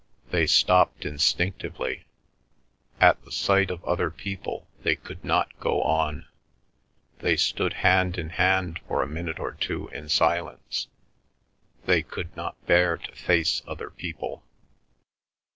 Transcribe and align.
They 0.31 0.47
stopped 0.47 1.05
instinctively. 1.05 2.05
At 2.99 3.23
the 3.23 3.31
sight 3.31 3.69
of 3.69 3.85
other 3.85 4.09
people 4.09 4.67
they 4.81 4.95
could 4.95 5.23
not 5.23 5.55
go 5.59 5.83
on. 5.83 6.25
They 7.19 7.35
stood 7.37 7.73
hand 7.85 8.17
in 8.17 8.29
hand 8.31 8.79
for 8.87 9.03
a 9.03 9.07
minute 9.07 9.39
or 9.39 9.51
two 9.51 9.89
in 9.89 10.09
silence. 10.09 10.87
They 11.85 12.01
could 12.01 12.35
not 12.35 12.57
bear 12.65 12.97
to 12.97 13.11
face 13.11 13.61
other 13.67 13.91
people. 13.91 14.43